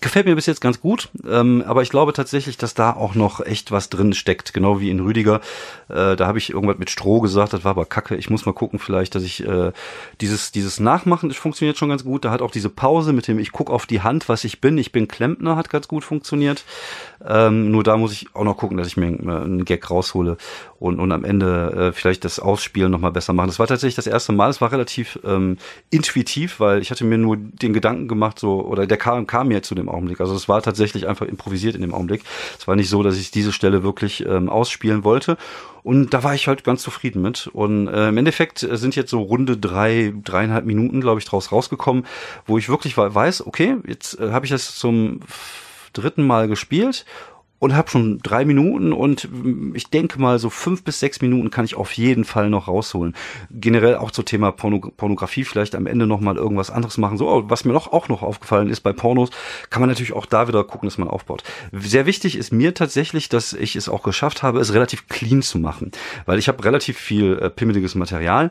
[0.00, 3.40] Gefällt mir bis jetzt ganz gut, ähm, aber ich glaube tatsächlich, dass da auch noch
[3.40, 5.40] echt was drin steckt, genau wie in Rüdiger.
[5.88, 8.16] Äh, da habe ich irgendwas mit Stroh gesagt, das war aber kacke.
[8.16, 9.72] Ich muss mal gucken, vielleicht, dass ich äh,
[10.20, 12.24] dieses, dieses Nachmachen, das funktioniert schon ganz gut.
[12.24, 14.78] Da hat auch diese Pause mit dem, ich guck auf die Hand, was ich bin.
[14.78, 16.64] Ich bin Klempner, hat ganz gut funktioniert.
[17.26, 20.36] Ähm, nur da muss ich auch noch gucken, dass ich mir einen Gag raushole
[20.78, 23.48] und, und am Ende äh, vielleicht das Ausspielen nochmal besser machen.
[23.48, 25.58] Das war tatsächlich das erste Mal, es war relativ ähm,
[25.90, 29.62] intuitiv, weil ich hatte mir nur den Gedanken gemacht, so, oder der kam, kam mir
[29.62, 30.20] zu dem Augenblick.
[30.20, 32.22] Also es war tatsächlich einfach improvisiert in dem Augenblick.
[32.58, 35.36] Es war nicht so, dass ich diese Stelle wirklich ähm, ausspielen wollte.
[35.82, 37.48] Und da war ich halt ganz zufrieden mit.
[37.48, 42.06] Und äh, im Endeffekt sind jetzt so runde drei, dreieinhalb Minuten, glaube ich, draus rausgekommen,
[42.46, 45.20] wo ich wirklich weiß, okay, jetzt äh, habe ich das zum
[45.92, 47.04] dritten Mal gespielt
[47.58, 49.28] und habe schon drei Minuten und
[49.74, 53.14] ich denke mal so fünf bis sechs Minuten kann ich auf jeden Fall noch rausholen.
[53.50, 57.18] Generell auch zum Thema Porno Pornografie vielleicht am Ende noch mal irgendwas anderes machen.
[57.18, 59.30] So, was mir noch auch noch aufgefallen ist bei Pornos,
[59.70, 61.42] kann man natürlich auch da wieder gucken, dass man aufbaut.
[61.72, 65.58] Sehr wichtig ist mir tatsächlich, dass ich es auch geschafft habe, es relativ clean zu
[65.58, 65.90] machen,
[66.26, 68.50] weil ich habe relativ viel äh, pimmeliges Material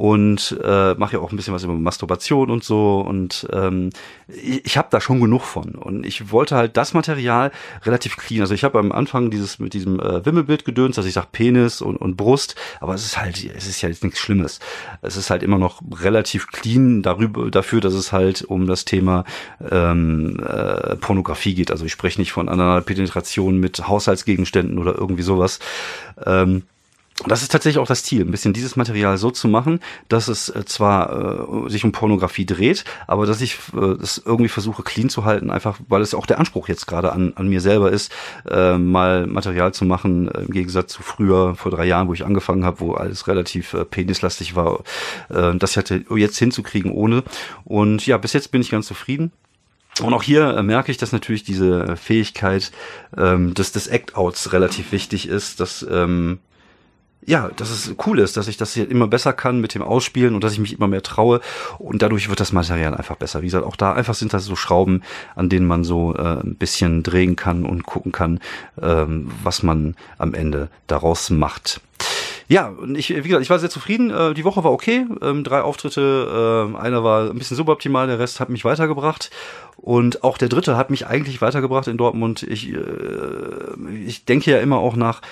[0.00, 3.90] und äh, mache ja auch ein bisschen was über Masturbation und so und ähm,
[4.28, 7.52] ich, ich habe da schon genug von und ich wollte halt das Material
[7.84, 8.40] relativ clean.
[8.40, 11.82] Also ich habe am Anfang dieses mit diesem äh, Wimmelbild gedöns, dass ich sage Penis
[11.82, 14.58] und, und Brust, aber es ist halt es ist ja jetzt nichts Schlimmes.
[15.02, 19.26] Es ist halt immer noch relativ clean darüber dafür, dass es halt um das Thema
[19.70, 21.70] ähm, äh, Pornografie geht.
[21.70, 25.58] Also ich spreche nicht von einer Penetration mit Haushaltsgegenständen oder irgendwie sowas.
[26.24, 26.62] Ähm,
[27.26, 30.48] das ist tatsächlich auch das Ziel, ein bisschen dieses Material so zu machen, dass es
[30.48, 35.10] äh, zwar äh, sich um Pornografie dreht, aber dass ich äh, das irgendwie versuche clean
[35.10, 38.10] zu halten, einfach weil es auch der Anspruch jetzt gerade an, an mir selber ist,
[38.48, 42.24] äh, mal Material zu machen, äh, im Gegensatz zu früher, vor drei Jahren, wo ich
[42.24, 44.82] angefangen habe, wo alles relativ äh, penislastig war,
[45.28, 47.22] äh, das hätte jetzt hinzukriegen ohne.
[47.64, 49.32] Und ja, bis jetzt bin ich ganz zufrieden.
[50.02, 52.72] Und auch hier äh, merke ich, dass natürlich diese Fähigkeit
[53.16, 56.38] ähm, des, des Act-Outs relativ wichtig ist, dass ähm,
[57.24, 60.34] ja, dass es cool ist, dass ich das hier immer besser kann mit dem Ausspielen
[60.34, 61.40] und dass ich mich immer mehr traue
[61.78, 63.42] und dadurch wird das Material einfach besser.
[63.42, 65.02] Wie gesagt, auch da einfach sind das so Schrauben,
[65.34, 68.40] an denen man so äh, ein bisschen drehen kann und gucken kann,
[68.80, 71.80] ähm, was man am Ende daraus macht.
[72.50, 74.10] Ja, und ich, wie gesagt, ich war sehr zufrieden.
[74.10, 75.06] Äh, die Woche war okay.
[75.22, 79.30] Ähm, drei Auftritte, äh, einer war ein bisschen suboptimal, der Rest hat mich weitergebracht.
[79.76, 82.42] Und auch der dritte hat mich eigentlich weitergebracht in Dortmund.
[82.42, 82.78] Ich, äh,
[84.04, 85.22] ich denke ja immer auch nach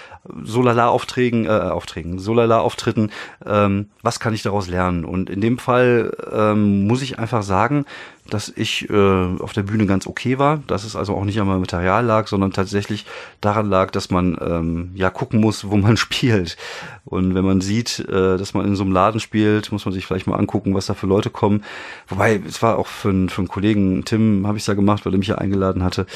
[0.44, 3.10] Solala-Aufträgen, äh, Aufträgen, Solala-Auftritten,
[3.44, 5.04] ähm, was kann ich daraus lernen?
[5.04, 7.84] Und in dem Fall ähm, muss ich einfach sagen,
[8.30, 11.48] dass ich äh, auf der Bühne ganz okay war, dass es also auch nicht am
[11.48, 13.06] Material lag, sondern tatsächlich
[13.40, 16.56] daran lag, dass man ähm, ja gucken muss, wo man spielt.
[17.04, 20.06] Und wenn man sieht, äh, dass man in so einem Laden spielt, muss man sich
[20.06, 21.64] vielleicht mal angucken, was da für Leute kommen.
[22.08, 25.18] Wobei, es war auch für, für einen Kollegen, Tim, habe ich ja gemacht, weil er
[25.18, 26.06] mich ja eingeladen hatte.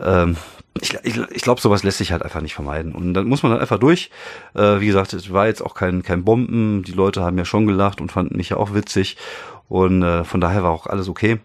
[0.00, 0.36] Ähm,
[0.80, 2.92] ich, ich, ich glaube, sowas lässt sich halt einfach nicht vermeiden.
[2.92, 4.10] Und dann muss man halt einfach durch.
[4.54, 6.82] Äh, wie gesagt, es war jetzt auch kein, kein Bomben.
[6.84, 9.16] Die Leute haben ja schon gelacht und fanden mich ja auch witzig.
[9.68, 11.38] Und äh, von daher war auch alles okay.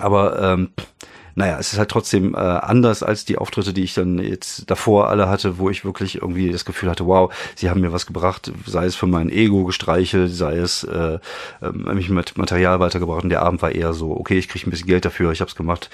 [0.00, 0.70] Aber ähm,
[1.36, 5.10] naja, es ist halt trotzdem äh, anders als die Auftritte, die ich dann jetzt davor
[5.10, 8.50] alle hatte, wo ich wirklich irgendwie das Gefühl hatte, wow, sie haben mir was gebracht,
[8.64, 11.18] sei es für mein Ego gestreichelt, sei es äh,
[11.60, 13.22] äh, mich mit Material weitergebracht.
[13.22, 15.50] Und der Abend war eher so, okay, ich kriege ein bisschen Geld dafür, ich habe
[15.50, 15.90] es gemacht.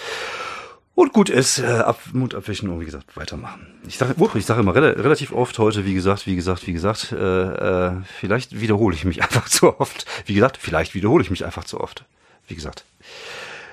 [0.94, 3.66] Und gut ist, äh, ab, Mund abwischen und wie gesagt, weitermachen.
[3.88, 7.12] Ich sage ich sag immer re relativ oft heute, wie gesagt, wie gesagt, wie gesagt,
[7.12, 10.04] äh, äh, vielleicht wiederhole ich mich einfach zu oft.
[10.26, 12.04] Wie gesagt, vielleicht wiederhole ich mich einfach zu oft.
[12.46, 12.84] Wie gesagt.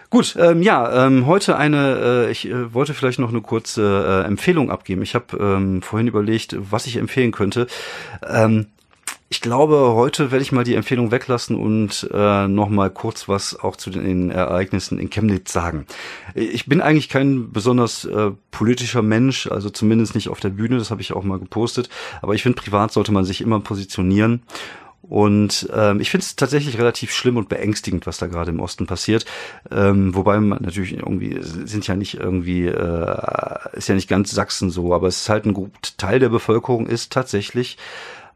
[0.10, 4.28] Gut, ähm, ja, ähm, heute eine, äh, ich äh, wollte vielleicht noch eine kurze äh,
[4.28, 5.04] Empfehlung abgeben.
[5.04, 7.68] Ich habe ähm, vorhin überlegt, was ich empfehlen könnte.
[8.28, 8.68] Ähm,
[9.32, 13.58] ich glaube, heute werde ich mal die Empfehlung weglassen und äh, noch mal kurz was
[13.60, 15.86] auch zu den Ereignissen in Chemnitz sagen.
[16.34, 20.90] Ich bin eigentlich kein besonders äh, politischer Mensch, also zumindest nicht auf der Bühne, das
[20.90, 21.90] habe ich auch mal gepostet.
[22.24, 24.42] Aber ich finde, privat sollte man sich immer positionieren.
[25.04, 28.86] Und ähm, ich finde es tatsächlich relativ schlimm und beängstigend, was da gerade im Osten
[28.86, 29.26] passiert.
[29.72, 34.70] Ähm, wobei man natürlich irgendwie sind ja nicht irgendwie äh, ist ja nicht ganz Sachsen
[34.70, 37.78] so, aber es ist halt ein Teil der Bevölkerung ist tatsächlich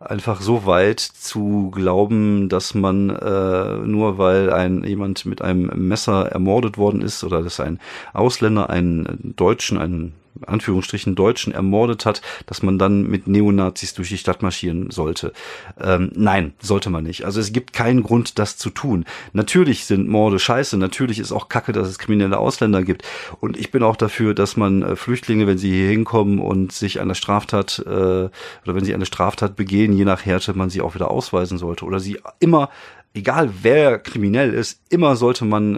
[0.10, 6.28] einfach so weit zu glauben, dass man äh, nur weil ein jemand mit einem Messer
[6.32, 7.80] ermordet worden ist oder dass ein
[8.14, 10.14] Ausländer einen Deutschen, einen
[10.46, 15.34] Anführungsstrichen Deutschen ermordet hat, dass man dann mit Neonazis durch die Stadt marschieren sollte.
[15.80, 17.26] Ähm, nein, sollte man nicht.
[17.26, 19.06] Also es gibt keinen Grund, das zu tun.
[19.34, 23.04] Natürlich sind Morde scheiße, natürlich ist auch Kacke, dass es kriminelle Ausländer gibt.
[23.40, 27.00] Und ich bin auch dafür, dass man äh, Flüchtlinge, wenn sie hier hinkommen und sich
[27.00, 28.32] eine Straftat äh, oder
[28.66, 32.00] wenn sie eine Straftat begehen, je nach Härte, man sie auch wieder ausweisen sollte oder
[32.00, 32.70] sie immer
[33.14, 35.76] egal wer kriminell ist, immer sollte man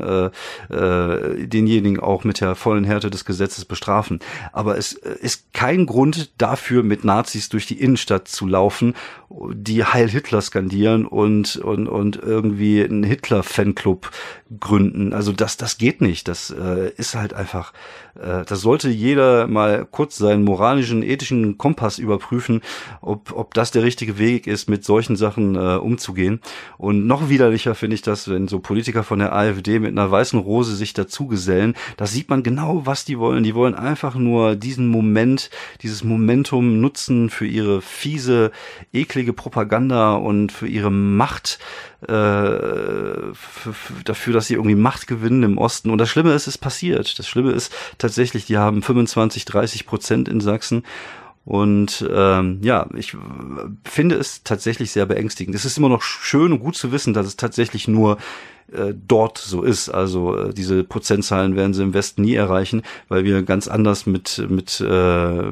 [0.70, 4.20] äh, äh, denjenigen auch mit der vollen Härte des Gesetzes bestrafen.
[4.54, 8.96] Aber es äh, ist kein Grund dafür, mit Nazis durch die Innenstadt zu laufen,
[9.54, 14.10] die Heil Hitler skandieren und und und irgendwie einen Hitler-Fanclub
[14.60, 15.14] gründen.
[15.14, 16.28] Also das das geht nicht.
[16.28, 17.74] Das äh, ist halt einfach.
[18.16, 22.62] Äh, das sollte jeder mal kurz seinen moralischen, ethischen Kompass überprüfen,
[23.02, 26.40] ob ob das der richtige Weg ist, mit solchen Sachen äh, umzugehen.
[26.78, 30.40] Und noch widerlicher finde ich das, wenn so Politiker von der AfD mit einer weißen
[30.40, 31.76] Rose sich dazugesellen.
[31.98, 33.44] Da sieht man genau, was die wollen.
[33.44, 35.50] Die wollen einfach nur diesen Moment,
[35.82, 38.52] dieses Momentum nutzen für ihre fiese,
[38.94, 41.60] eklige Propaganda und für ihre Macht,
[42.02, 42.08] äh,
[44.04, 45.90] dafür, dass sie irgendwie Macht gewinnen im Osten.
[45.90, 47.18] Und das Schlimme ist, es passiert.
[47.20, 50.84] Das Schlimme ist tatsächlich, die haben 25, 30 Prozent in Sachsen.
[51.46, 53.16] Und ähm, ja, ich
[53.84, 55.56] finde es tatsächlich sehr beängstigend.
[55.56, 58.18] Es ist immer noch schön und gut zu wissen, dass es tatsächlich nur
[58.72, 59.90] äh, dort so ist.
[59.90, 64.44] Also äh, diese Prozentzahlen werden sie im Westen nie erreichen, weil wir ganz anders mit
[64.50, 65.44] mit äh,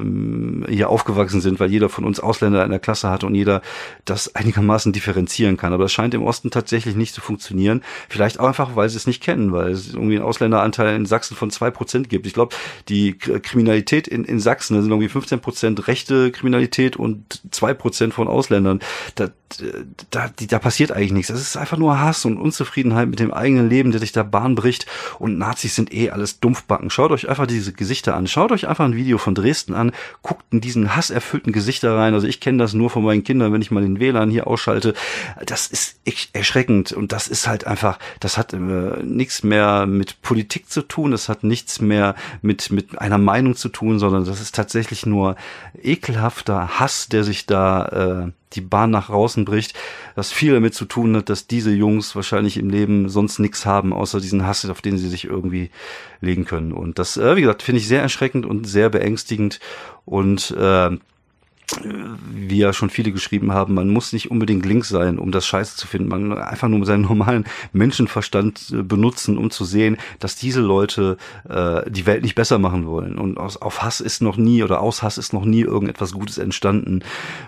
[0.68, 3.62] hier aufgewachsen sind, weil jeder von uns Ausländer in der Klasse hat und jeder
[4.04, 5.72] das einigermaßen differenzieren kann.
[5.72, 7.82] Aber das scheint im Osten tatsächlich nicht zu funktionieren.
[8.08, 11.36] Vielleicht auch einfach, weil sie es nicht kennen, weil es irgendwie einen Ausländeranteil in Sachsen
[11.36, 12.26] von zwei Prozent gibt.
[12.26, 12.54] Ich glaube,
[12.88, 18.12] die Kriminalität in, in Sachsen, das sind irgendwie 15 Prozent rechte Kriminalität und zwei Prozent
[18.12, 18.80] von Ausländern.
[19.14, 19.28] Da,
[20.10, 21.28] da, da passiert eigentlich nichts.
[21.28, 24.54] Das ist einfach nur Hass und Unzufriedenheit mit dem eigenen Leben, der sich da Bahn
[24.54, 24.86] bricht.
[25.18, 26.90] Und Nazis sind eh alles Dumpfbacken.
[26.90, 28.26] Schaut euch einfach diese Gesichter an.
[28.26, 29.92] Schaut euch einfach ein Video von Dresden an.
[30.22, 32.14] Guckt in diesen hasserfüllten Gesichter rein.
[32.14, 34.94] Also ich kenne das nur von meinen Kindern, wenn ich mal den WLAN hier ausschalte.
[35.44, 35.98] Das ist
[36.32, 36.92] erschreckend.
[36.92, 41.10] Und das ist halt einfach, das hat äh, nichts mehr mit Politik zu tun.
[41.10, 45.36] Das hat nichts mehr mit, mit einer Meinung zu tun, sondern das ist tatsächlich nur
[45.82, 49.74] ekelhafter Hass, der sich da, äh, die Bahn nach draußen bricht,
[50.14, 53.92] was viel damit zu tun hat, dass diese Jungs wahrscheinlich im Leben sonst nichts haben,
[53.92, 55.70] außer diesen Hass, auf den sie sich irgendwie
[56.20, 56.72] legen können.
[56.72, 59.60] Und das, äh, wie gesagt, finde ich sehr erschreckend und sehr beängstigend.
[60.04, 60.90] Und äh,
[62.30, 65.76] wie ja schon viele geschrieben haben, man muss nicht unbedingt links sein, um das Scheiße
[65.76, 66.08] zu finden.
[66.08, 71.16] Man einfach nur seinen normalen Menschenverstand äh, benutzen, um zu sehen, dass diese Leute
[71.48, 73.18] äh, die Welt nicht besser machen wollen.
[73.18, 76.38] Und aus, auf Hass ist noch nie oder aus Hass ist noch nie irgendetwas Gutes
[76.38, 77.00] entstanden.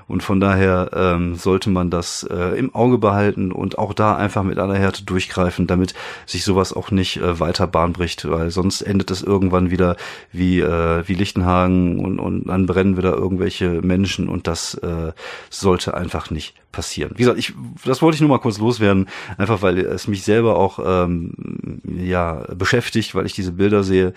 [0.09, 4.43] Und von daher ähm, sollte man das äh, im Auge behalten und auch da einfach
[4.43, 8.81] mit aller Härte durchgreifen, damit sich sowas auch nicht äh, weiter Bahn bricht, weil sonst
[8.81, 9.97] endet es irgendwann wieder
[10.33, 15.13] wie, äh, wie Lichtenhagen und, und dann brennen wieder irgendwelche Menschen Menschen und das äh,
[15.51, 17.13] sollte einfach nicht passieren.
[17.15, 20.57] Wie gesagt, ich, das wollte ich nur mal kurz loswerden, einfach weil es mich selber
[20.57, 24.13] auch ähm, ja beschäftigt, weil ich diese Bilder sehe.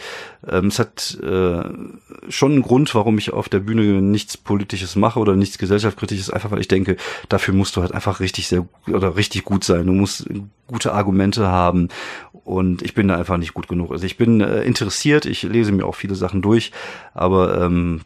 [0.47, 1.63] Ähm, es hat äh,
[2.29, 6.51] schon einen Grund, warum ich auf der Bühne nichts Politisches mache oder nichts Gesellschaftskritisches, einfach
[6.51, 6.97] weil ich denke,
[7.29, 9.87] dafür musst du halt einfach richtig sehr oder richtig gut sein.
[9.87, 10.27] Du musst
[10.67, 11.87] gute Argumente haben
[12.43, 13.91] und ich bin da einfach nicht gut genug.
[13.91, 16.71] Also ich bin äh, interessiert, ich lese mir auch viele Sachen durch,
[17.13, 18.01] aber ähm,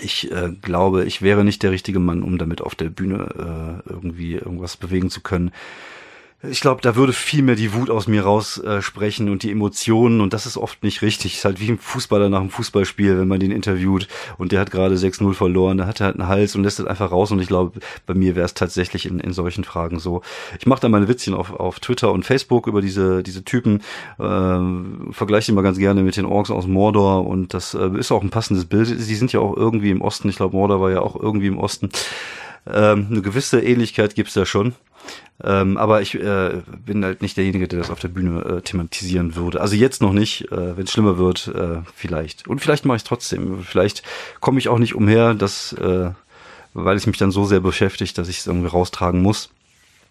[0.00, 3.90] ich äh, glaube, ich wäre nicht der richtige Mann, um damit auf der Bühne äh,
[3.90, 5.52] irgendwie irgendwas bewegen zu können
[6.50, 10.20] ich glaube, da würde viel mehr die Wut aus mir raussprechen äh, und die Emotionen
[10.20, 11.36] und das ist oft nicht richtig.
[11.36, 14.70] Ist halt wie ein Fußballer nach einem Fußballspiel, wenn man den interviewt und der hat
[14.70, 17.40] gerade 6-0 verloren, da hat er halt einen Hals und lässt es einfach raus und
[17.40, 20.22] ich glaube, bei mir wäre es tatsächlich in, in solchen Fragen so.
[20.58, 23.82] Ich mache da meine Witzchen auf, auf Twitter und Facebook über diese, diese Typen,
[24.18, 28.12] äh, vergleiche die mal ganz gerne mit den Orks aus Mordor und das äh, ist
[28.12, 28.88] auch ein passendes Bild.
[28.88, 31.58] Sie sind ja auch irgendwie im Osten, ich glaube Mordor war ja auch irgendwie im
[31.58, 31.90] Osten.
[32.66, 34.74] Ähm, eine gewisse Ähnlichkeit gibt's da schon.
[35.42, 39.34] Ähm, aber ich äh, bin halt nicht derjenige, der das auf der Bühne äh, thematisieren
[39.34, 39.60] würde.
[39.60, 42.46] Also jetzt noch nicht, äh, wenn es schlimmer wird, äh, vielleicht.
[42.46, 43.62] Und vielleicht mache ich trotzdem.
[43.64, 44.04] Vielleicht
[44.40, 46.10] komme ich auch nicht umher, dass, äh,
[46.72, 49.50] weil es mich dann so sehr beschäftigt, dass ich es irgendwie raustragen muss.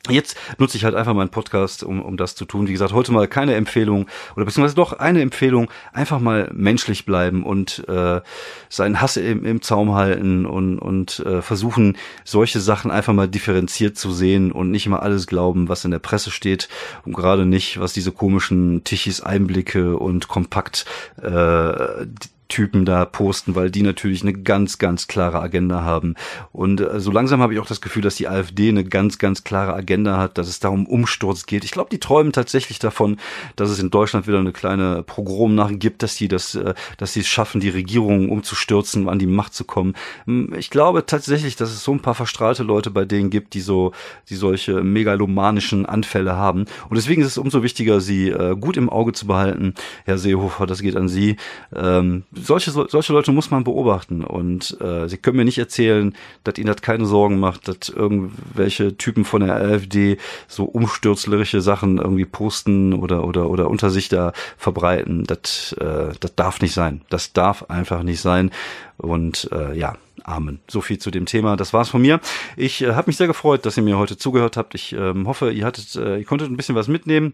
[0.10, 2.68] Jetzt nutze ich halt einfach meinen Podcast, um, um das zu tun.
[2.68, 7.44] Wie gesagt, heute mal keine Empfehlung oder beziehungsweise doch eine Empfehlung, einfach mal menschlich bleiben
[7.44, 8.20] und äh,
[8.68, 13.98] seinen Hass im, im Zaum halten und, und äh, versuchen, solche Sachen einfach mal differenziert
[13.98, 16.68] zu sehen und nicht immer alles glauben, was in der Presse steht
[17.06, 20.86] und gerade nicht, was diese komischen Tichis Einblicke und kompakt
[21.22, 22.06] äh,
[22.54, 26.13] Typen da posten, weil die natürlich eine ganz, ganz klare Agenda haben.
[26.52, 29.44] Und äh, so langsam habe ich auch das Gefühl, dass die AfD eine ganz, ganz
[29.44, 31.63] klare Agenda hat, dass es darum Umsturz geht.
[31.63, 33.18] Ich glaube, die träumen tatsächlich davon,
[33.56, 37.22] dass es in Deutschland wieder eine kleine Progromnacht gibt, dass sie das, äh, dass sie
[37.22, 39.96] es schaffen, die Regierung umzustürzen, an die Macht zu kommen.
[40.26, 43.62] Hm, ich glaube tatsächlich, dass es so ein paar verstrahlte Leute bei denen gibt, die
[43.62, 43.94] so,
[44.30, 46.66] die solche megalomanischen Anfälle haben.
[46.88, 49.74] Und deswegen ist es umso wichtiger, sie äh, gut im Auge zu behalten.
[50.06, 51.38] Herr Seehofer, das geht an Sie.
[51.76, 56.58] Ähm, solche, solche Leute muss man beobachten und äh, sie können mir nicht erzählen, dass
[56.58, 62.25] ihnen das keine Sorgen macht, dass irgendwelche Typen von der AfD so umstürzlerische Sachen irgendwie
[62.25, 65.23] posten oder oder oder unter sich da verbreiten.
[65.25, 67.01] Das äh, das darf nicht sein.
[67.10, 68.51] Das darf einfach nicht sein.
[68.97, 70.60] Und äh, ja, Amen.
[70.69, 71.58] So viel zu dem Thema.
[71.58, 72.19] Das war's von mir.
[72.56, 74.73] Ich äh, habe mich sehr gefreut, dass ihr mir heute zugehört habt.
[74.73, 77.34] Ich ähm, hoffe, ihr hattet, äh, ihr konntet ein bisschen was mitnehmen.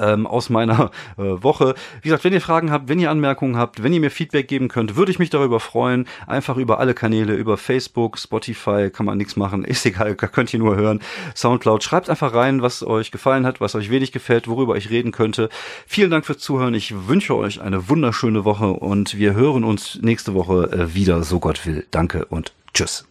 [0.00, 1.74] Ähm, aus meiner äh, Woche.
[2.02, 4.68] Wie gesagt, wenn ihr Fragen habt, wenn ihr Anmerkungen habt, wenn ihr mir Feedback geben
[4.68, 6.06] könnt, würde ich mich darüber freuen.
[6.26, 10.60] Einfach über alle Kanäle, über Facebook, Spotify, kann man nichts machen, ist egal, könnt ihr
[10.60, 11.00] nur hören.
[11.34, 15.12] Soundcloud, schreibt einfach rein, was euch gefallen hat, was euch wenig gefällt, worüber ich reden
[15.12, 15.48] könnte.
[15.86, 16.74] Vielen Dank fürs Zuhören.
[16.74, 21.40] Ich wünsche euch eine wunderschöne Woche und wir hören uns nächste Woche äh, wieder, so
[21.40, 21.86] Gott will.
[21.90, 23.06] Danke und tschüss.